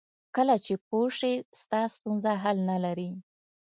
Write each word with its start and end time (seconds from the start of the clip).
کله 0.35 0.55
چې 0.65 0.73
پوه 0.87 1.07
شې 1.19 1.33
ستا 1.61 1.81
ستونزه 1.95 2.31
حل 2.43 2.57
نه 2.69 2.77
لري. 2.85 3.09